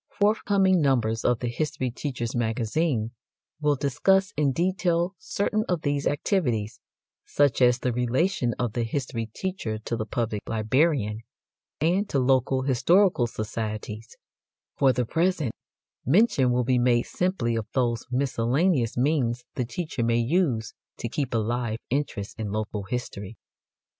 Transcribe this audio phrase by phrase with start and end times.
[0.19, 3.11] Forthcoming numbers of THE HISTORY TEACHER'S MAGAZINE
[3.59, 6.79] will discuss in detail certain of these activities,
[7.23, 11.19] such as the relation of the history teacher to the public librarian,
[11.79, 14.17] and to local historical societies;
[14.75, 15.51] for the present,
[16.03, 21.31] mention will be made simply of those miscellaneous means the teacher may use to keep
[21.31, 23.37] alive interest in local history.